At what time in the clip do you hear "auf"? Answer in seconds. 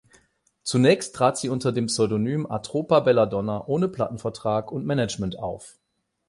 5.37-5.77